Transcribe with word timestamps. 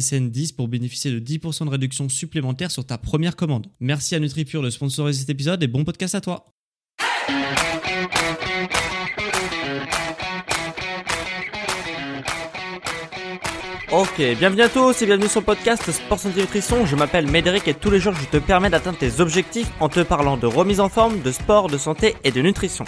SSN 0.00 0.30
10 0.30 0.52
pour 0.52 0.68
bénéficier 0.68 1.10
de 1.10 1.20
10% 1.20 1.66
de 1.66 1.70
réduction 1.70 2.08
supplémentaire 2.08 2.70
sur 2.70 2.84
ta 2.84 2.98
première 2.98 3.36
commande. 3.36 3.68
Merci 3.80 4.14
à 4.14 4.18
NutriPure 4.18 4.62
de 4.62 4.70
sponsoriser 4.70 5.20
cet 5.20 5.30
épisode 5.30 5.62
et 5.62 5.68
bon 5.68 5.84
podcast 5.84 6.14
à 6.14 6.20
toi. 6.20 6.46
Ok, 13.92 14.16
bienvenue 14.38 14.62
à 14.62 14.68
tous 14.68 15.02
et 15.02 15.06
bienvenue 15.06 15.28
sur 15.28 15.40
le 15.40 15.46
podcast 15.46 15.88
Sport 15.92 16.18
Santé 16.18 16.40
Nutrition. 16.40 16.84
Je 16.84 16.96
m'appelle 16.96 17.28
Médéric 17.28 17.68
et 17.68 17.74
tous 17.74 17.90
les 17.90 18.00
jours 18.00 18.14
je 18.14 18.26
te 18.26 18.38
permets 18.38 18.70
d'atteindre 18.70 18.98
tes 18.98 19.20
objectifs 19.20 19.70
en 19.78 19.88
te 19.88 20.00
parlant 20.00 20.36
de 20.36 20.48
remise 20.48 20.80
en 20.80 20.88
forme, 20.88 21.22
de 21.22 21.30
sport, 21.30 21.68
de 21.68 21.78
santé 21.78 22.16
et 22.24 22.32
de 22.32 22.42
nutrition. 22.42 22.84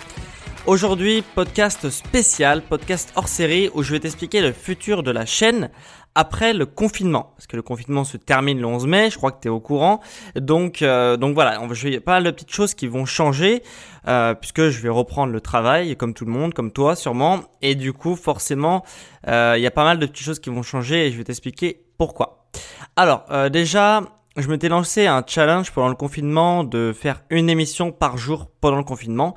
Aujourd'hui, 0.66 1.22
podcast 1.36 1.90
spécial, 1.90 2.60
podcast 2.60 3.12
hors 3.14 3.28
série 3.28 3.70
où 3.72 3.84
je 3.84 3.92
vais 3.92 4.00
t'expliquer 4.00 4.40
le 4.40 4.50
futur 4.50 5.04
de 5.04 5.12
la 5.12 5.24
chaîne 5.24 5.70
après 6.16 6.54
le 6.54 6.66
confinement. 6.66 7.34
Parce 7.36 7.46
que 7.46 7.54
le 7.56 7.62
confinement 7.62 8.02
se 8.02 8.16
termine 8.16 8.58
le 8.58 8.66
11 8.66 8.86
mai, 8.86 9.10
je 9.10 9.16
crois 9.16 9.30
que 9.30 9.40
tu 9.40 9.48
es 9.48 9.50
au 9.50 9.60
courant. 9.60 10.00
Donc, 10.34 10.82
euh, 10.82 11.16
donc 11.16 11.34
voilà, 11.34 11.58
va, 11.58 11.74
je 11.74 11.88
vais, 11.88 12.00
pas 12.00 12.12
mal 12.12 12.24
de 12.24 12.30
petites 12.32 12.52
choses 12.52 12.74
qui 12.74 12.88
vont 12.88 13.04
changer 13.04 13.62
euh, 14.08 14.34
puisque 14.34 14.68
je 14.68 14.80
vais 14.80 14.88
reprendre 14.88 15.32
le 15.32 15.40
travail 15.40 15.94
comme 15.96 16.14
tout 16.14 16.24
le 16.24 16.32
monde, 16.32 16.54
comme 16.54 16.72
toi 16.72 16.96
sûrement. 16.96 17.42
Et 17.60 17.74
du 17.74 17.92
coup, 17.92 18.16
forcément, 18.16 18.82
euh, 19.28 19.54
il 19.56 19.62
y 19.62 19.66
a 19.66 19.70
pas 19.70 19.84
mal 19.84 19.98
de 19.98 20.06
petites 20.06 20.24
choses 20.24 20.40
qui 20.40 20.50
vont 20.50 20.62
changer 20.62 21.06
et 21.06 21.12
je 21.12 21.18
vais 21.18 21.24
t'expliquer 21.24 21.84
pourquoi. 21.98 22.48
Alors, 22.96 23.26
euh, 23.30 23.50
déjà, 23.50 24.02
je 24.36 24.48
m'étais 24.48 24.68
lancé 24.70 25.06
un 25.06 25.22
challenge 25.26 25.70
pendant 25.70 25.88
le 25.88 25.94
confinement 25.94 26.64
de 26.64 26.94
faire 26.98 27.22
une 27.30 27.50
émission 27.50 27.92
par 27.92 28.16
jour 28.16 28.46
pendant 28.60 28.78
le 28.78 28.84
confinement. 28.84 29.34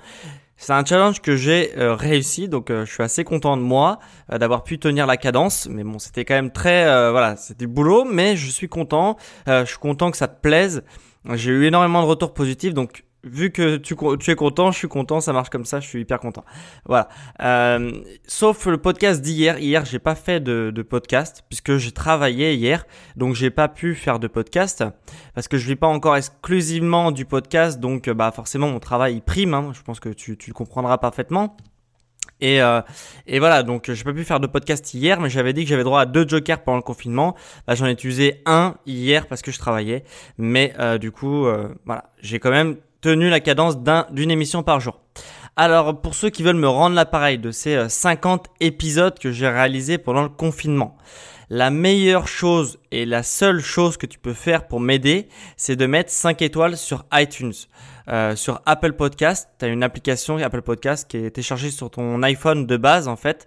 C'est 0.62 0.74
un 0.74 0.84
challenge 0.84 1.22
que 1.22 1.38
j'ai 1.38 1.72
euh, 1.78 1.96
réussi, 1.96 2.50
donc 2.50 2.70
euh, 2.70 2.86
je 2.86 2.92
suis 2.92 3.02
assez 3.02 3.24
content 3.24 3.56
de 3.56 3.62
moi 3.62 3.98
euh, 4.30 4.38
d'avoir 4.38 4.66
pu 4.66 4.78
tenir 4.78 5.08
la 5.08 5.16
cadence. 5.16 5.70
Mais 5.72 5.86
bon, 5.86 6.00
c'était 6.00 6.26
quand 6.26 6.34
même 6.34 6.52
très, 6.52 6.84
voilà, 7.12 7.38
c'était 7.38 7.66
du 7.66 7.68
boulot, 7.68 8.04
mais 8.04 8.36
je 8.36 8.52
suis 8.52 8.68
content. 8.68 9.16
je 9.48 9.64
suis 9.64 9.78
content 9.78 10.12
que 10.12 10.18
ça 10.18 10.28
te 10.28 10.42
plaise. 10.42 10.84
J'ai 11.34 11.52
eu 11.52 11.66
énormément 11.66 12.02
de 12.02 12.08
retours 12.08 12.34
positifs, 12.34 12.74
donc 12.74 13.06
vu 13.23 13.52
que 13.52 13.78
tu, 13.78 13.95
tu, 14.20 14.31
es 14.31 14.36
content, 14.36 14.72
je 14.72 14.78
suis 14.78 14.88
content, 14.88 15.20
ça 15.20 15.34
marche 15.34 15.50
comme 15.50 15.66
ça, 15.66 15.80
je 15.80 15.88
suis 15.88 16.02
hyper 16.02 16.20
content. 16.20 16.44
Voilà. 16.86 17.10
Euh, 17.42 17.92
sauf 18.27 18.66
le 18.66 18.77
podcast 18.77 19.21
d'hier. 19.21 19.60
Hier, 19.60 19.86
j'ai 19.86 19.99
pas 19.99 20.16
fait 20.16 20.39
de, 20.39 20.71
de 20.73 20.82
podcast 20.82 21.44
puisque 21.49 21.77
j'ai 21.77 21.92
travaillé 21.92 22.54
hier, 22.55 22.86
donc 23.16 23.36
j'ai 23.36 23.49
pas 23.49 23.67
pu 23.67 23.95
faire 23.95 24.20
de 24.20 24.27
podcast 24.27 24.83
parce 25.36 25.48
que 25.48 25.58
je 25.58 25.67
vis 25.67 25.76
pas 25.76 25.88
encore 25.88 26.16
exclusivement 26.16 27.11
du 27.11 27.26
podcast, 27.26 27.80
donc 27.80 28.10
bah 28.10 28.32
forcément 28.32 28.70
mon 28.70 28.80
travail 28.80 29.16
il 29.16 29.21
prime. 29.21 29.54
Hein, 29.54 29.71
je 29.73 29.82
pense 29.82 29.99
que 29.99 30.10
tu, 30.10 30.38
tu 30.38 30.49
le 30.49 30.54
comprendras 30.55 30.98
parfaitement. 30.98 31.58
Et, 32.42 32.61
euh, 32.61 32.82
et 33.27 33.39
voilà, 33.39 33.64
donc 33.64 33.92
j'ai 33.92 34.04
pas 34.04 34.14
pu 34.14 34.23
faire 34.23 34.39
de 34.39 34.48
podcast 34.48 34.94
hier, 34.94 35.20
mais 35.20 35.30
j'avais 35.30 35.54
dit 35.54 35.64
que 35.64 35.70
j'avais 35.70 35.83
droit 35.83 36.02
à 36.02 36.05
deux 36.05 36.27
jokers 36.27 36.61
pendant 36.64 36.77
le 36.77 36.83
confinement. 36.83 37.36
Bah, 37.67 37.76
j'en 37.76 37.86
ai 37.86 37.92
utilisé 37.92 38.42
un 38.45 38.76
hier 38.86 39.27
parce 39.27 39.42
que 39.42 39.52
je 39.52 39.60
travaillais, 39.60 40.04
mais 40.38 40.73
euh, 40.80 40.98
du 40.98 41.11
coup, 41.11 41.45
euh, 41.45 41.70
voilà, 41.86 42.11
j'ai 42.21 42.39
quand 42.39 42.52
même 42.52 42.77
tenu 43.02 43.30
la 43.30 43.39
cadence 43.39 43.77
d'une 44.11 44.32
émission 44.32 44.64
par 44.64 44.80
jour. 44.80 44.99
Alors 45.55 45.99
pour 46.02 46.15
ceux 46.15 46.30
qui 46.30 46.43
veulent 46.43 46.55
me 46.55 46.70
rendre 46.70 46.95
l'appareil 46.95 47.37
de 47.37 47.52
ces 47.52 47.89
50 47.89 48.48
euh, 48.48 48.65
épisodes 48.65 49.17
que 49.20 49.32
j'ai 49.32 49.48
réalisés 49.48 49.98
pendant 49.98 50.23
le 50.23 50.30
confinement, 50.30 50.95
la 51.49 51.70
meilleure 51.71 52.27
chose 52.27 52.77
et 52.92 53.05
la 53.05 53.23
seule 53.23 53.59
chose 53.59 53.98
que 53.98 54.05
tu 54.05 54.20
peux 54.20 54.33
faire 54.33 54.67
pour 54.67 54.80
m'aider, 54.80 55.27
c'est 55.58 55.76
de 55.76 55.86
mettre 55.86 56.11
5 56.11 56.42
étoiles 56.42 56.77
sur 56.77 57.05
iTunes. 57.11 57.54
Euh, 58.08 58.36
sur 58.36 58.61
Apple 58.65 58.93
Podcast, 58.93 59.49
tu 59.59 59.65
as 59.65 59.67
une 59.67 59.83
application 59.83 60.38
Apple 60.38 60.61
Podcast 60.61 61.09
qui 61.09 61.17
est 61.17 61.32
téléchargée 61.32 61.71
sur 61.71 61.92
ton 61.92 62.23
iPhone 62.23 62.65
de 62.65 62.77
base 62.77 63.08
en 63.08 63.15
fait. 63.15 63.45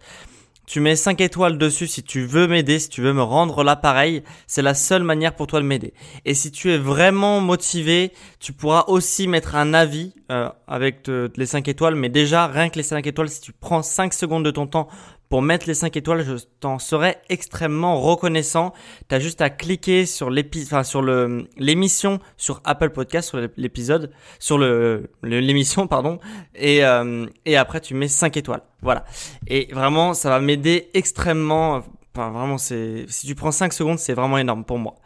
Tu 0.73 0.81
mets 0.81 0.97
5 0.97 1.21
étoiles 1.21 1.59
dessus 1.59 1.87
si 1.87 2.03
tu 2.03 2.25
veux 2.25 2.47
m'aider, 2.47 2.79
si 2.79 2.89
tu 2.89 3.03
veux 3.03 3.13
me 3.13 3.23
rendre 3.23 3.63
l'appareil. 3.63 4.23
C'est 4.47 4.63
la 4.63 4.73
seule 4.73 5.03
manière 5.03 5.35
pour 5.35 5.47
toi 5.47 5.61
de 5.61 5.67
m'aider. 5.67 5.93
Et 6.25 6.33
si 6.33 6.51
tu 6.51 6.73
es 6.73 6.79
vraiment 6.79 7.43
motivé, 7.43 8.11
tu 8.41 8.55
pourras 8.55 8.85
aussi 8.87 9.29
mettre 9.29 9.55
un 9.55 9.75
avis 9.75 10.15
euh, 10.31 10.49
avec 10.67 11.11
les 11.37 11.45
5 11.45 11.69
étoiles. 11.69 11.95
Mais 11.95 12.09
déjà, 12.09 12.47
rien 12.47 12.71
que 12.71 12.77
les 12.77 12.85
5 12.85 13.07
étoiles, 13.07 13.29
si 13.29 13.43
tu 13.43 13.53
prends 13.53 13.83
5 13.83 14.15
secondes 14.15 14.47
de 14.47 14.51
ton 14.51 14.67
temps 14.67 14.89
pour 15.33 15.41
mettre 15.41 15.67
les 15.67 15.73
5 15.73 15.97
étoiles, 15.97 16.25
je 16.27 16.35
t'en 16.61 16.79
serais 16.79 17.23
extrêmement 17.31 17.99
reconnaissant. 17.99 18.75
Tu 19.09 19.15
as 19.15 19.19
juste 19.19 19.41
à 19.41 19.49
cliquer 19.49 20.05
sur 20.05 20.29
l'épisode, 20.29 20.85
sur 20.85 21.01
le, 21.01 21.49
l'émission 21.57 22.21
sur 22.37 22.61
Apple 22.65 22.91
Podcast, 22.91 23.31
sur 23.31 23.41
l'épisode, 23.57 24.11
sur 24.39 24.59
le, 24.59 25.09
l'émission, 25.23 25.87
pardon. 25.87 26.19
Et, 26.55 26.85
euh, 26.85 27.25
après, 27.57 27.81
tu 27.81 27.95
mets 27.95 28.09
5 28.09 28.37
étoiles. 28.37 28.61
Voilà. 28.83 29.07
Et 29.47 29.73
vraiment, 29.73 30.13
ça 30.13 30.29
va 30.29 30.39
m'aider 30.39 30.91
extrêmement. 30.93 31.81
Enfin, 32.15 32.31
vraiment, 32.31 32.59
c'est, 32.59 33.07
si 33.09 33.27
tu 33.27 33.35
prends 33.35 33.53
5 33.53 33.73
secondes, 33.73 33.99
c'est 33.99 34.13
vraiment 34.13 34.37
énorme 34.37 34.67
pour 34.67 34.79
moi. 34.79 34.97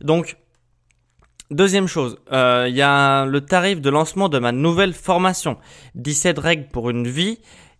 Donc, 0.00 0.38
Deuxième 1.50 1.86
chose, 1.86 2.16
euh, 2.32 2.64
il 2.70 2.74
y 2.74 2.80
a 2.80 3.26
le 3.26 3.42
tarif 3.42 3.82
de 3.82 3.90
lancement 3.90 4.30
de 4.30 4.38
ma 4.38 4.50
nouvelle 4.50 4.94
formation, 4.94 5.58
17 5.94 6.38
règles 6.38 6.68
pour 6.68 6.88
une 6.88 7.06
vie 7.06 7.38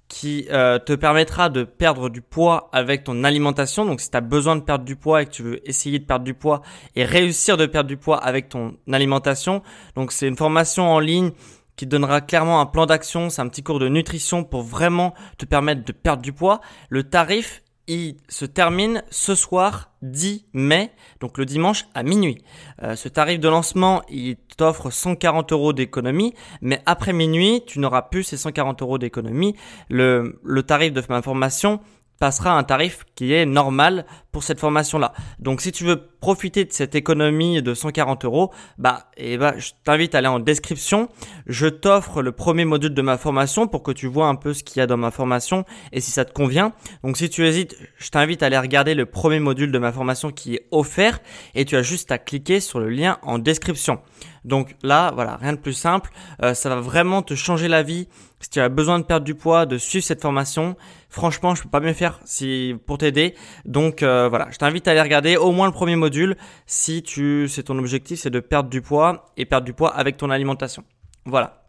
qui 0.09 0.47
euh, 0.51 0.79
te 0.79 0.93
permettra 0.93 1.49
de 1.49 1.65
perdre 1.65 2.09
du 2.09 2.21
poids 2.21 2.69
avec 2.73 3.05
ton 3.05 3.25
alimentation. 3.25 3.85
Donc 3.85 4.01
si 4.01 4.11
tu 4.11 4.17
as 4.17 4.21
besoin 4.21 4.57
de 4.57 4.61
perdre 4.61 4.85
du 4.85 4.97
poids 4.97 5.23
et 5.23 5.27
que 5.27 5.31
tu 5.31 5.43
veux 5.43 5.69
essayer 5.69 5.99
de 5.99 6.05
perdre 6.05 6.25
du 6.25 6.35
poids 6.35 6.63
et 6.95 7.05
réussir 7.05 7.57
de 7.57 7.67
perdre 7.67 7.89
du 7.89 7.97
poids 7.97 8.19
avec 8.19 8.49
ton 8.49 8.77
alimentation, 8.93 9.63
donc 9.97 10.13
c'est 10.13 10.29
une 10.29 10.37
formation 10.37 10.93
en 10.93 11.01
ligne 11.01 11.33
qui 11.77 11.87
donnera 11.87 12.21
clairement 12.21 12.61
un 12.61 12.67
plan 12.67 12.87
d'action, 12.87 13.31
c'est 13.31 13.43
un 13.43 13.49
petit 13.49 13.63
cours 13.63 13.81
de 13.81 13.89
nutrition 13.89 14.45
pour 14.45 14.63
vraiment 14.63 15.15
te 15.39 15.45
permettre 15.45 15.85
de 15.85 15.93
perdre 15.93 16.23
du 16.23 16.33
poids. 16.33 16.61
Le 16.89 17.03
tarif 17.03 17.64
il 17.87 18.17
se 18.29 18.45
termine 18.45 19.03
ce 19.11 19.35
soir 19.35 19.91
10 20.03 20.47
mai, 20.53 20.91
donc 21.21 21.39
le 21.39 21.45
dimanche 21.45 21.87
à 21.95 22.03
minuit. 22.03 22.43
Euh, 22.83 22.97
ce 22.97 23.09
tarif 23.09 23.41
de 23.41 23.49
lancement, 23.49 24.03
il 24.09 24.37
t'offre 24.57 24.91
140 24.91 25.53
euros 25.53 25.73
d'économie, 25.73 26.35
mais 26.61 26.81
après 26.87 27.13
minuit, 27.13 27.63
tu 27.67 27.79
n'auras 27.79 28.03
plus 28.03 28.25
ces 28.25 28.37
140 28.37 28.83
euros 28.83 28.99
d'économie. 28.99 29.55
Le, 29.89 30.41
le 30.43 30.63
tarif 30.63 30.93
de 30.93 31.03
ma 31.09 31.23
formation, 31.23 31.81
passera 32.19 32.57
un 32.57 32.65
tarif 32.65 33.05
qui 33.15 33.33
est 33.33 33.47
normal 33.47 34.07
pour 34.33 34.43
cette 34.43 34.59
formation-là. 34.61 35.13
Donc 35.39 35.61
si 35.61 35.73
tu 35.73 35.85
veux 35.85 36.09
profiter 36.21 36.65
de 36.65 36.73
cette 36.73 36.95
économie 36.95 37.63
de 37.63 37.75
140 37.75 38.25
euros, 38.25 38.51
bah, 38.79 39.11
et 39.17 39.37
bah, 39.39 39.55
je 39.59 39.71
t'invite 39.85 40.15
à 40.15 40.19
aller 40.19 40.27
en 40.27 40.41
description. 40.41 41.09
Je 41.47 41.67
t'offre 41.67 42.23
le 42.23 42.33
premier 42.33 42.65
module 42.65 42.95
de 42.95 43.03
ma 43.03 43.19
formation 43.19 43.69
pour 43.69 43.83
que 43.83 43.93
tu 43.93 44.07
vois 44.07 44.27
un 44.27 44.35
peu 44.35 44.55
ce 44.55 44.65
qu'il 44.65 44.81
y 44.81 44.83
a 44.83 44.87
dans 44.87 44.97
ma 44.97 45.11
formation 45.11 45.65
et 45.93 46.01
si 46.01 46.11
ça 46.11 46.25
te 46.25 46.33
convient. 46.33 46.73
Donc 47.03 47.17
si 47.17 47.29
tu 47.29 47.47
hésites, 47.47 47.77
je 47.99 48.09
t'invite 48.09 48.43
à 48.43 48.47
aller 48.47 48.59
regarder 48.59 48.95
le 48.95 49.07
premier 49.07 49.39
module 49.39 49.71
de 49.71 49.79
ma 49.79 49.93
formation 49.93 50.31
qui 50.31 50.55
est 50.55 50.67
offert 50.71 51.21
et 51.55 51.65
tu 51.65 51.77
as 51.77 51.83
juste 51.83 52.11
à 52.11 52.19
cliquer 52.19 52.61
sur 52.61 52.81
le 52.81 52.89
lien 52.89 53.19
en 53.23 53.39
description. 53.39 54.01
Donc 54.45 54.77
là, 54.83 55.11
voilà, 55.15 55.37
rien 55.37 55.53
de 55.55 55.59
plus 55.59 55.73
simple. 55.73 56.11
Euh, 56.43 56.55
ça 56.55 56.69
va 56.69 56.81
vraiment 56.81 57.23
te 57.23 57.35
changer 57.35 57.69
la 57.69 57.83
vie 57.83 58.09
si 58.41 58.51
tu 58.51 58.61
as 58.61 58.69
besoin 58.69 58.99
de 58.99 59.05
perdre 59.05 59.25
du 59.25 59.35
poids, 59.35 59.65
de 59.65 59.79
suivre 59.79 60.05
cette 60.05 60.21
formation. 60.21 60.77
Franchement, 61.15 61.55
je 61.55 61.63
peux 61.63 61.69
pas 61.69 61.79
mieux 61.79 61.93
faire 61.93 62.19
si 62.25 62.75
pour 62.87 62.99
t'aider. 62.99 63.37
Donc 63.65 64.03
euh, 64.03 64.29
voilà, 64.29 64.49
je 64.51 64.57
t'invite 64.59 64.89
à 64.89 64.91
aller 64.91 65.01
regarder 65.01 65.37
au 65.37 65.53
moins 65.53 65.67
le 65.67 65.73
premier 65.73 65.95
module 65.95 66.37
si 66.67 67.05
tu 67.05 67.47
c'est 67.47 67.63
ton 67.63 67.79
objectif, 67.79 68.19
c'est 68.19 68.31
de 68.31 68.41
perdre 68.41 68.69
du 68.69 68.83
poids 68.83 69.27
et 69.37 69.45
perdre 69.45 69.65
du 69.65 69.73
poids 69.73 69.95
avec 69.95 70.17
ton 70.17 70.29
alimentation. 70.29 70.83
Voilà. 71.25 71.69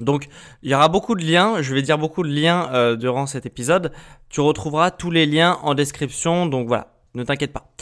Donc 0.00 0.28
il 0.62 0.70
y 0.70 0.74
aura 0.74 0.88
beaucoup 0.88 1.14
de 1.14 1.24
liens, 1.24 1.62
je 1.62 1.74
vais 1.74 1.80
dire 1.80 1.96
beaucoup 1.96 2.22
de 2.22 2.28
liens 2.28 2.68
euh, 2.74 2.94
durant 2.94 3.24
cet 3.24 3.46
épisode. 3.46 3.90
Tu 4.28 4.42
retrouveras 4.42 4.90
tous 4.90 5.10
les 5.10 5.24
liens 5.24 5.58
en 5.62 5.72
description, 5.72 6.44
donc 6.44 6.68
voilà, 6.68 6.88
ne 7.14 7.24
t'inquiète 7.24 7.54
pas. 7.54 7.72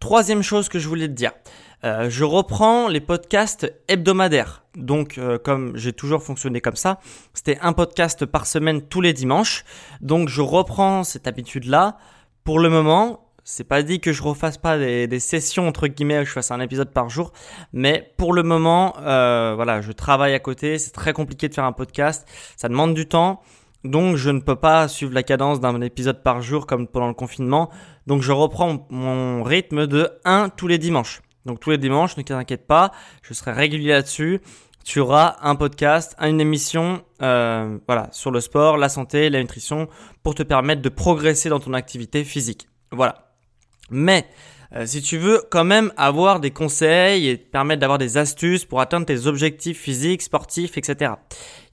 Troisième 0.00 0.42
chose 0.42 0.68
que 0.68 0.80
je 0.80 0.88
voulais 0.88 1.06
te 1.06 1.12
dire. 1.12 1.30
Euh, 1.84 2.08
je 2.08 2.24
reprends 2.24 2.88
les 2.88 3.00
podcasts 3.00 3.72
hebdomadaires. 3.88 4.64
Donc, 4.76 5.18
euh, 5.18 5.38
comme 5.38 5.76
j'ai 5.76 5.92
toujours 5.92 6.22
fonctionné 6.22 6.60
comme 6.60 6.76
ça, 6.76 7.00
c'était 7.34 7.58
un 7.60 7.72
podcast 7.72 8.24
par 8.24 8.46
semaine 8.46 8.82
tous 8.82 9.00
les 9.00 9.12
dimanches. 9.12 9.64
Donc, 10.00 10.28
je 10.28 10.40
reprends 10.40 11.02
cette 11.04 11.26
habitude-là. 11.26 11.98
Pour 12.44 12.60
le 12.60 12.70
moment, 12.70 13.32
c'est 13.44 13.64
pas 13.64 13.82
dit 13.82 14.00
que 14.00 14.12
je 14.12 14.22
refasse 14.22 14.56
pas 14.58 14.78
des, 14.78 15.20
sessions 15.20 15.66
entre 15.66 15.88
guillemets, 15.88 16.20
où 16.20 16.24
je 16.24 16.30
fasse 16.30 16.50
un 16.52 16.60
épisode 16.60 16.92
par 16.92 17.08
jour, 17.08 17.32
mais 17.72 18.12
pour 18.16 18.32
le 18.32 18.42
moment, 18.42 18.94
euh, 19.00 19.54
voilà, 19.56 19.80
je 19.80 19.92
travaille 19.92 20.34
à 20.34 20.38
côté. 20.38 20.78
C'est 20.78 20.92
très 20.92 21.12
compliqué 21.12 21.48
de 21.48 21.54
faire 21.54 21.64
un 21.64 21.72
podcast. 21.72 22.28
Ça 22.56 22.68
demande 22.68 22.94
du 22.94 23.06
temps. 23.06 23.42
Donc 23.84 24.14
je 24.14 24.30
ne 24.30 24.38
peux 24.38 24.54
pas 24.54 24.86
suivre 24.86 25.12
la 25.12 25.24
cadence 25.24 25.58
d'un 25.58 25.80
épisode 25.80 26.22
par 26.22 26.40
jour 26.40 26.68
comme 26.68 26.86
pendant 26.86 27.08
le 27.08 27.14
confinement. 27.14 27.68
Donc 28.06 28.22
je 28.22 28.30
reprends 28.30 28.86
mon 28.90 29.42
rythme 29.42 29.88
de 29.88 30.08
1 30.24 30.50
tous 30.50 30.68
les 30.68 30.78
dimanches. 30.78 31.20
Donc 31.46 31.60
tous 31.60 31.70
les 31.70 31.78
dimanches, 31.78 32.16
ne 32.16 32.22
t'inquiète 32.22 32.66
pas, 32.66 32.92
je 33.22 33.34
serai 33.34 33.52
régulier 33.52 33.90
là-dessus. 33.90 34.40
Tu 34.84 34.98
auras 34.98 35.36
un 35.42 35.54
podcast, 35.54 36.16
une 36.20 36.40
émission, 36.40 37.04
euh, 37.22 37.78
voilà, 37.86 38.08
sur 38.10 38.30
le 38.30 38.40
sport, 38.40 38.76
la 38.76 38.88
santé, 38.88 39.30
la 39.30 39.40
nutrition, 39.40 39.88
pour 40.22 40.34
te 40.34 40.42
permettre 40.42 40.82
de 40.82 40.88
progresser 40.88 41.48
dans 41.48 41.60
ton 41.60 41.72
activité 41.72 42.24
physique. 42.24 42.68
Voilà. 42.90 43.32
Mais 43.90 44.26
euh, 44.74 44.86
si 44.86 45.02
tu 45.02 45.18
veux 45.18 45.42
quand 45.50 45.64
même 45.64 45.92
avoir 45.96 46.40
des 46.40 46.50
conseils 46.50 47.28
et 47.28 47.38
te 47.38 47.50
permettre 47.50 47.80
d'avoir 47.80 47.98
des 47.98 48.16
astuces 48.16 48.64
pour 48.64 48.80
atteindre 48.80 49.06
tes 49.06 49.26
objectifs 49.26 49.78
physiques, 49.78 50.22
sportifs, 50.22 50.78
etc. 50.78 51.12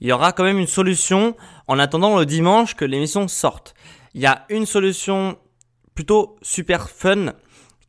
Il 0.02 0.08
y 0.08 0.12
aura 0.12 0.34
quand 0.34 0.44
même 0.44 0.60
une 0.60 0.68
solution 0.68 1.36
en 1.68 1.80
attendant 1.80 2.20
le 2.20 2.26
dimanche 2.26 2.76
que 2.76 2.86
l'émission 2.86 3.28
sorte. 3.28 3.74
Il 4.14 4.22
y 4.22 4.26
a 4.26 4.46
une 4.50 4.66
solution 4.66 5.38
plutôt 5.96 6.36
super 6.42 6.90
fun 6.90 7.34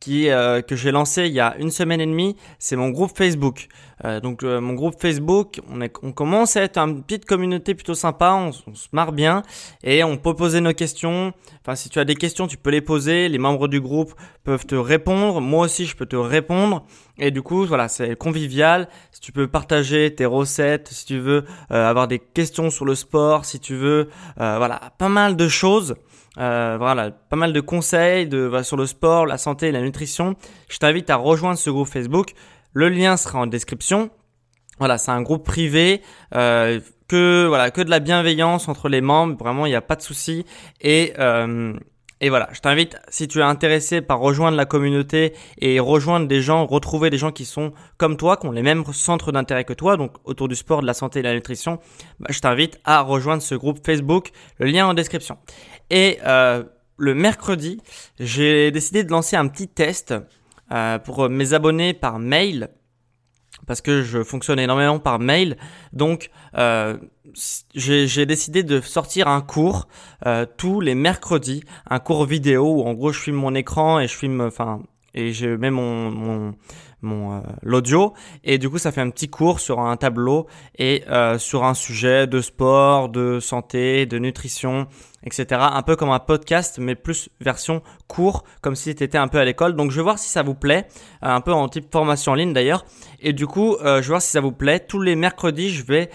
qui 0.01 0.29
euh, 0.29 0.61
que 0.61 0.75
j'ai 0.75 0.91
lancé 0.91 1.27
il 1.27 1.33
y 1.33 1.39
a 1.39 1.55
une 1.57 1.71
semaine 1.71 2.01
et 2.01 2.05
demie, 2.05 2.35
c'est 2.59 2.75
mon 2.75 2.89
groupe 2.89 3.15
Facebook. 3.15 3.69
Euh, 4.03 4.19
donc 4.19 4.41
euh, 4.41 4.59
mon 4.59 4.73
groupe 4.73 4.99
Facebook, 4.99 5.61
on, 5.69 5.79
est, 5.79 5.93
on 6.01 6.11
commence 6.11 6.57
à 6.57 6.63
être 6.63 6.79
une 6.79 7.03
petite 7.03 7.25
communauté 7.25 7.75
plutôt 7.75 7.93
sympa, 7.93 8.33
on, 8.33 8.49
on, 8.67 8.73
se 8.73 8.87
marre 8.93 9.11
bien 9.11 9.43
et 9.83 10.03
on 10.03 10.17
peut 10.17 10.33
poser 10.33 10.59
nos 10.59 10.73
questions. 10.73 11.33
Enfin 11.61 11.75
si 11.75 11.89
tu 11.89 11.99
as 11.99 12.03
des 12.03 12.15
questions, 12.15 12.47
tu 12.47 12.57
peux 12.57 12.71
les 12.71 12.81
poser, 12.81 13.29
les 13.29 13.37
membres 13.37 13.67
du 13.67 13.79
groupe 13.79 14.15
peuvent 14.43 14.65
te 14.65 14.73
répondre, 14.75 15.39
moi 15.39 15.65
aussi 15.65 15.85
je 15.85 15.95
peux 15.95 16.07
te 16.07 16.15
répondre 16.15 16.83
et 17.19 17.29
du 17.29 17.43
coup 17.43 17.63
voilà 17.65 17.87
c'est 17.87 18.15
convivial. 18.15 18.89
Si 19.11 19.21
tu 19.21 19.31
peux 19.31 19.47
partager 19.47 20.15
tes 20.15 20.25
recettes, 20.25 20.87
si 20.87 21.05
tu 21.05 21.19
veux 21.19 21.45
avoir 21.69 22.07
des 22.07 22.17
questions 22.17 22.71
sur 22.71 22.85
le 22.85 22.95
sport, 22.95 23.45
si 23.45 23.59
tu 23.59 23.75
veux 23.75 24.09
voilà 24.37 24.79
pas 24.97 25.09
mal 25.09 25.35
de 25.35 25.47
choses. 25.47 25.95
Euh, 26.37 26.77
voilà, 26.79 27.11
pas 27.11 27.35
mal 27.35 27.53
de 27.53 27.59
conseils 27.59 28.27
de, 28.27 28.61
sur 28.63 28.77
le 28.77 28.85
sport, 28.85 29.25
la 29.25 29.37
santé 29.37 29.67
et 29.67 29.71
la 29.71 29.81
nutrition. 29.81 30.35
Je 30.69 30.77
t'invite 30.77 31.09
à 31.09 31.17
rejoindre 31.17 31.57
ce 31.57 31.69
groupe 31.69 31.87
Facebook. 31.87 32.33
Le 32.73 32.89
lien 32.89 33.17
sera 33.17 33.39
en 33.39 33.47
description. 33.47 34.09
Voilà, 34.79 34.97
c'est 34.97 35.11
un 35.11 35.21
groupe 35.21 35.45
privé. 35.45 36.01
Euh, 36.33 36.79
que 37.11 37.45
voilà 37.45 37.71
que 37.71 37.81
de 37.81 37.89
la 37.89 37.99
bienveillance 37.99 38.69
entre 38.69 38.87
les 38.87 39.01
membres 39.01 39.35
vraiment 39.37 39.65
il 39.65 39.69
n'y 39.69 39.75
a 39.75 39.81
pas 39.81 39.97
de 39.97 40.01
souci 40.01 40.45
et 40.79 41.11
euh, 41.19 41.73
et 42.23 42.29
voilà, 42.29 42.47
je 42.53 42.59
t'invite, 42.59 42.97
si 43.09 43.27
tu 43.27 43.39
es 43.39 43.41
intéressé 43.41 43.99
par 43.99 44.19
rejoindre 44.19 44.55
la 44.55 44.65
communauté 44.65 45.33
et 45.57 45.79
rejoindre 45.79 46.27
des 46.27 46.39
gens, 46.39 46.67
retrouver 46.67 47.09
des 47.09 47.17
gens 47.17 47.31
qui 47.31 47.45
sont 47.45 47.73
comme 47.97 48.15
toi, 48.15 48.37
qui 48.37 48.45
ont 48.45 48.51
les 48.51 48.61
mêmes 48.61 48.85
centres 48.93 49.31
d'intérêt 49.31 49.65
que 49.65 49.73
toi, 49.73 49.97
donc 49.97 50.13
autour 50.23 50.47
du 50.47 50.55
sport, 50.55 50.81
de 50.81 50.85
la 50.85 50.93
santé 50.93 51.19
et 51.19 51.21
de 51.23 51.27
la 51.27 51.33
nutrition, 51.33 51.79
bah, 52.19 52.27
je 52.29 52.39
t'invite 52.39 52.79
à 52.85 53.01
rejoindre 53.01 53.41
ce 53.41 53.55
groupe 53.55 53.83
Facebook, 53.83 54.29
le 54.59 54.67
lien 54.67 54.85
en 54.85 54.93
description. 54.93 55.39
Et 55.89 56.19
euh, 56.23 56.63
le 56.97 57.15
mercredi, 57.15 57.81
j'ai 58.19 58.69
décidé 58.69 59.03
de 59.03 59.09
lancer 59.09 59.35
un 59.35 59.47
petit 59.47 59.67
test 59.67 60.13
euh, 60.71 60.99
pour 60.99 61.27
mes 61.27 61.53
abonnés 61.53 61.93
par 61.93 62.19
mail 62.19 62.69
parce 63.67 63.81
que 63.81 64.01
je 64.01 64.23
fonctionne 64.23 64.59
énormément 64.59 64.99
par 64.99 65.19
mail. 65.19 65.57
Donc, 65.93 66.29
euh, 66.57 66.97
j'ai 67.75 68.25
décidé 68.25 68.63
de 68.63 68.81
sortir 68.81 69.27
un 69.27 69.41
cours 69.41 69.87
euh, 70.25 70.45
tous 70.57 70.81
les 70.81 70.95
mercredis, 70.95 71.63
un 71.89 71.99
cours 71.99 72.25
vidéo 72.25 72.73
où 72.75 72.83
en 72.83 72.93
gros 72.93 73.11
je 73.11 73.19
filme 73.19 73.37
mon 73.37 73.55
écran 73.55 73.99
et 73.99 74.07
je 74.07 74.15
filme, 74.15 74.41
enfin, 74.41 74.81
et 75.13 75.33
je 75.33 75.47
mets 75.47 75.71
mon, 75.71 76.11
mon, 76.11 76.53
mon 77.01 77.37
euh, 77.37 77.41
l'audio 77.63 78.13
et 78.43 78.57
du 78.57 78.69
coup 78.69 78.77
ça 78.77 78.91
fait 78.91 79.01
un 79.01 79.09
petit 79.09 79.29
cours 79.29 79.59
sur 79.59 79.79
un 79.79 79.97
tableau 79.97 80.47
et 80.77 81.03
euh, 81.09 81.37
sur 81.37 81.63
un 81.63 81.73
sujet 81.73 82.27
de 82.27 82.41
sport, 82.41 83.09
de 83.09 83.39
santé, 83.39 84.05
de 84.05 84.17
nutrition, 84.19 84.87
etc. 85.23 85.61
Un 85.61 85.81
peu 85.81 85.95
comme 85.95 86.11
un 86.11 86.19
podcast 86.19 86.77
mais 86.79 86.95
plus 86.95 87.29
version 87.39 87.81
court 88.07 88.43
comme 88.61 88.75
si 88.75 88.93
tu 88.95 89.03
étais 89.03 89.17
un 89.17 89.27
peu 89.27 89.39
à 89.39 89.45
l'école. 89.45 89.75
Donc 89.75 89.91
je 89.91 89.97
vais 89.97 90.03
voir 90.03 90.19
si 90.19 90.29
ça 90.29 90.43
vous 90.43 90.55
plaît, 90.55 90.87
euh, 91.23 91.29
un 91.29 91.41
peu 91.41 91.53
en 91.53 91.67
type 91.69 91.91
formation 91.91 92.33
en 92.33 92.35
ligne 92.35 92.53
d'ailleurs. 92.53 92.85
Et 93.19 93.33
du 93.33 93.47
coup 93.47 93.77
je 93.81 93.99
vais 93.99 94.07
voir 94.07 94.21
si 94.21 94.31
ça 94.31 94.41
vous 94.41 94.51
plaît. 94.51 94.79
Tous 94.79 95.01
les 95.01 95.15
mercredis 95.15 95.71
je 95.71 95.83
vais 95.85 96.09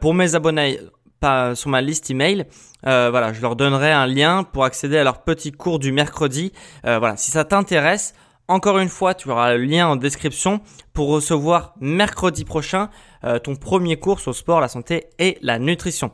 pour 0.00 0.14
mes 0.14 0.34
abonnés 0.34 0.78
pas 1.20 1.54
sur 1.54 1.68
ma 1.68 1.82
liste 1.82 2.10
email, 2.10 2.46
euh, 2.86 3.08
voilà, 3.10 3.34
je 3.34 3.42
leur 3.42 3.54
donnerai 3.54 3.92
un 3.92 4.06
lien 4.06 4.42
pour 4.42 4.64
accéder 4.64 4.96
à 4.96 5.04
leur 5.04 5.22
petit 5.22 5.52
cours 5.52 5.78
du 5.78 5.92
mercredi. 5.92 6.50
voilà, 6.82 7.18
si 7.18 7.30
ça 7.30 7.44
t'intéresse, 7.44 8.14
encore 8.50 8.78
une 8.78 8.88
fois, 8.88 9.14
tu 9.14 9.30
auras 9.30 9.54
le 9.54 9.64
lien 9.64 9.86
en 9.86 9.94
description 9.94 10.60
pour 10.92 11.08
recevoir 11.08 11.74
mercredi 11.80 12.44
prochain 12.44 12.90
euh, 13.24 13.38
ton 13.38 13.54
premier 13.54 13.96
cours 13.96 14.18
sur 14.18 14.32
le 14.32 14.36
sport, 14.36 14.60
la 14.60 14.66
santé 14.66 15.06
et 15.20 15.38
la 15.40 15.60
nutrition. 15.60 16.10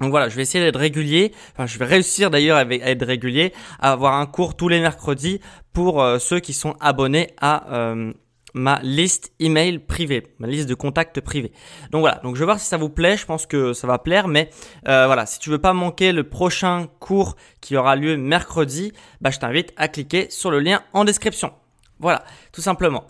Donc 0.00 0.10
voilà, 0.10 0.30
je 0.30 0.36
vais 0.36 0.42
essayer 0.42 0.64
d'être 0.64 0.78
régulier. 0.78 1.32
Enfin, 1.52 1.66
je 1.66 1.78
vais 1.78 1.84
réussir 1.84 2.30
d'ailleurs 2.30 2.56
à 2.56 2.62
être 2.62 3.04
régulier, 3.04 3.52
à 3.78 3.92
avoir 3.92 4.14
un 4.14 4.24
cours 4.24 4.56
tous 4.56 4.68
les 4.68 4.80
mercredis 4.80 5.40
pour 5.74 6.02
euh, 6.02 6.18
ceux 6.18 6.40
qui 6.40 6.54
sont 6.54 6.74
abonnés 6.80 7.34
à 7.38 7.70
euh, 7.74 8.14
ma 8.54 8.80
liste 8.82 9.32
email 9.40 9.78
privée, 9.78 10.34
ma 10.38 10.46
liste 10.46 10.68
de 10.68 10.74
contacts 10.74 11.20
privés. 11.20 11.52
Donc 11.90 12.00
voilà, 12.00 12.20
donc 12.22 12.34
je 12.34 12.40
vais 12.40 12.46
voir 12.46 12.58
si 12.58 12.66
ça 12.66 12.76
vous 12.76 12.88
plaît, 12.88 13.16
je 13.16 13.26
pense 13.26 13.46
que 13.46 13.72
ça 13.72 13.86
va 13.86 13.98
plaire, 13.98 14.28
mais 14.28 14.50
euh, 14.88 15.06
voilà, 15.06 15.26
si 15.26 15.38
tu 15.38 15.50
veux 15.50 15.58
pas 15.58 15.72
manquer 15.72 16.12
le 16.12 16.24
prochain 16.24 16.88
cours 16.98 17.36
qui 17.60 17.76
aura 17.76 17.96
lieu 17.96 18.16
mercredi, 18.16 18.92
bah 19.20 19.30
je 19.30 19.38
t'invite 19.38 19.72
à 19.76 19.88
cliquer 19.88 20.28
sur 20.30 20.50
le 20.50 20.60
lien 20.60 20.82
en 20.92 21.04
description. 21.04 21.52
Voilà, 21.98 22.24
tout 22.52 22.62
simplement. 22.62 23.04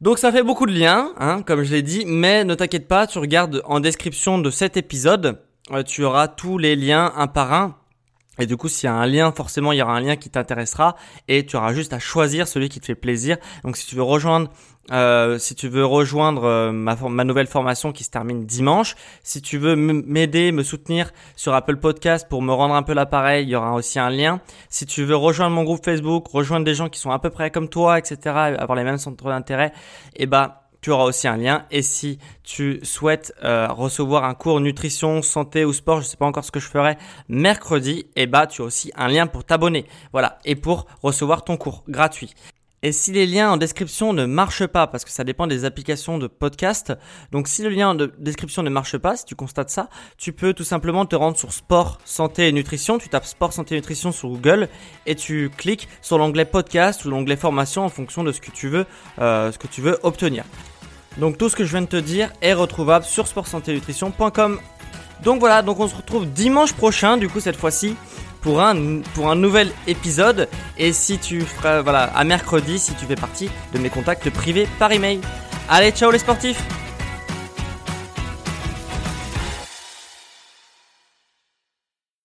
Donc 0.00 0.18
ça 0.18 0.30
fait 0.30 0.44
beaucoup 0.44 0.66
de 0.66 0.72
liens, 0.72 1.12
hein, 1.18 1.42
comme 1.42 1.64
je 1.64 1.72
l'ai 1.74 1.82
dit, 1.82 2.04
mais 2.06 2.44
ne 2.44 2.54
t'inquiète 2.54 2.86
pas, 2.86 3.06
tu 3.06 3.18
regardes 3.18 3.62
en 3.64 3.80
description 3.80 4.38
de 4.38 4.50
cet 4.50 4.76
épisode, 4.76 5.40
euh, 5.72 5.82
tu 5.82 6.04
auras 6.04 6.28
tous 6.28 6.56
les 6.56 6.76
liens 6.76 7.12
un 7.16 7.26
par 7.26 7.52
un 7.52 7.76
et 8.38 8.46
du 8.46 8.56
coup, 8.56 8.68
s'il 8.68 8.86
y 8.86 8.90
a 8.90 8.94
un 8.94 9.06
lien, 9.06 9.32
forcément, 9.32 9.72
il 9.72 9.78
y 9.78 9.82
aura 9.82 9.94
un 9.94 10.00
lien 10.00 10.16
qui 10.16 10.30
t'intéressera 10.30 10.96
et 11.26 11.44
tu 11.44 11.56
auras 11.56 11.72
juste 11.72 11.92
à 11.92 11.98
choisir 11.98 12.48
celui 12.48 12.68
qui 12.68 12.80
te 12.80 12.86
fait 12.86 12.94
plaisir. 12.94 13.36
Donc, 13.64 13.76
si 13.76 13.86
tu 13.86 13.96
veux 13.96 14.02
rejoindre, 14.02 14.50
euh, 14.90 15.38
si 15.38 15.54
tu 15.54 15.68
veux 15.68 15.84
rejoindre 15.84 16.44
euh, 16.44 16.72
ma, 16.72 17.24
nouvelle 17.24 17.46
formation 17.46 17.92
qui 17.92 18.04
se 18.04 18.10
termine 18.10 18.46
dimanche, 18.46 18.94
si 19.22 19.42
tu 19.42 19.58
veux 19.58 19.76
m'aider, 19.76 20.52
me 20.52 20.62
soutenir 20.62 21.10
sur 21.36 21.54
Apple 21.54 21.76
Podcast 21.76 22.26
pour 22.28 22.42
me 22.42 22.52
rendre 22.52 22.74
un 22.74 22.82
peu 22.82 22.94
l'appareil, 22.94 23.44
il 23.44 23.50
y 23.50 23.56
aura 23.56 23.74
aussi 23.74 23.98
un 23.98 24.10
lien. 24.10 24.40
Si 24.70 24.86
tu 24.86 25.04
veux 25.04 25.16
rejoindre 25.16 25.54
mon 25.54 25.64
groupe 25.64 25.84
Facebook, 25.84 26.28
rejoindre 26.28 26.64
des 26.64 26.74
gens 26.74 26.88
qui 26.88 27.00
sont 27.00 27.10
à 27.10 27.18
peu 27.18 27.30
près 27.30 27.50
comme 27.50 27.68
toi, 27.68 27.98
etc., 27.98 28.18
avoir 28.58 28.76
les 28.76 28.84
mêmes 28.84 28.98
centres 28.98 29.24
d'intérêt, 29.24 29.72
eh 30.16 30.26
ben 30.26 30.52
tu 30.80 30.90
auras 30.90 31.04
aussi 31.04 31.28
un 31.28 31.36
lien. 31.36 31.66
Et 31.70 31.82
si 31.82 32.18
tu 32.42 32.80
souhaites 32.82 33.34
euh, 33.44 33.68
recevoir 33.68 34.24
un 34.24 34.34
cours 34.34 34.60
nutrition, 34.60 35.22
santé 35.22 35.64
ou 35.64 35.72
sport, 35.72 36.00
je 36.00 36.06
ne 36.06 36.08
sais 36.08 36.16
pas 36.16 36.26
encore 36.26 36.44
ce 36.44 36.52
que 36.52 36.60
je 36.60 36.68
ferai 36.68 36.96
mercredi, 37.28 38.06
et 38.16 38.22
eh 38.22 38.26
bah 38.26 38.46
tu 38.46 38.62
as 38.62 38.64
aussi 38.64 38.92
un 38.96 39.08
lien 39.08 39.26
pour 39.26 39.44
t'abonner. 39.44 39.86
Voilà, 40.12 40.38
et 40.44 40.54
pour 40.54 40.86
recevoir 41.02 41.44
ton 41.44 41.56
cours 41.56 41.84
gratuit. 41.88 42.34
Et 42.82 42.92
si 42.92 43.10
les 43.10 43.26
liens 43.26 43.50
en 43.50 43.56
description 43.56 44.12
ne 44.12 44.24
marchent 44.24 44.66
pas, 44.66 44.86
parce 44.86 45.04
que 45.04 45.10
ça 45.10 45.24
dépend 45.24 45.48
des 45.48 45.64
applications 45.64 46.16
de 46.16 46.28
podcast, 46.28 46.92
donc 47.32 47.48
si 47.48 47.62
le 47.62 47.70
lien 47.70 47.88
en 47.88 47.94
description 48.18 48.62
ne 48.62 48.70
marche 48.70 48.96
pas, 48.98 49.16
si 49.16 49.24
tu 49.24 49.34
constates 49.34 49.70
ça, 49.70 49.88
tu 50.16 50.32
peux 50.32 50.54
tout 50.54 50.62
simplement 50.62 51.04
te 51.04 51.16
rendre 51.16 51.36
sur 51.36 51.52
sport, 51.52 51.98
santé 52.04 52.46
et 52.46 52.52
nutrition, 52.52 52.98
tu 52.98 53.08
tapes 53.08 53.26
sport, 53.26 53.52
santé 53.52 53.74
et 53.74 53.78
nutrition 53.78 54.12
sur 54.12 54.28
Google 54.28 54.68
et 55.06 55.16
tu 55.16 55.50
cliques 55.56 55.88
sur 56.02 56.18
l'onglet 56.18 56.44
podcast 56.44 57.04
ou 57.04 57.10
l'onglet 57.10 57.36
formation 57.36 57.84
en 57.84 57.88
fonction 57.88 58.22
de 58.22 58.30
ce 58.30 58.40
que 58.40 58.52
tu 58.52 58.68
veux, 58.68 58.86
euh, 59.18 59.50
ce 59.50 59.58
que 59.58 59.66
tu 59.66 59.82
obtenir. 60.04 60.44
Donc 61.16 61.36
tout 61.36 61.48
ce 61.48 61.56
que 61.56 61.64
je 61.64 61.70
viens 61.70 61.82
de 61.82 61.86
te 61.86 61.96
dire 61.96 62.32
est 62.42 62.52
retrouvable 62.52 63.04
sur 63.04 63.26
nutrition.com. 63.66 64.60
Donc 65.24 65.40
voilà, 65.40 65.62
donc 65.62 65.80
on 65.80 65.88
se 65.88 65.96
retrouve 65.96 66.26
dimanche 66.26 66.72
prochain, 66.74 67.16
du 67.16 67.28
coup 67.28 67.40
cette 67.40 67.56
fois-ci, 67.56 67.96
pour 68.40 68.62
un, 68.62 69.00
pour 69.14 69.30
un 69.30 69.36
nouvel 69.36 69.72
épisode. 69.86 70.48
Et 70.76 70.92
si 70.92 71.18
tu 71.18 71.40
feras, 71.40 71.82
voilà, 71.82 72.04
à 72.04 72.24
mercredi, 72.24 72.78
si 72.78 72.94
tu 72.94 73.04
fais 73.06 73.16
partie 73.16 73.50
de 73.72 73.78
mes 73.78 73.90
contacts 73.90 74.30
privés 74.30 74.68
par 74.78 74.92
email. 74.92 75.20
Allez, 75.68 75.90
ciao 75.90 76.10
les 76.10 76.18
sportifs 76.18 76.62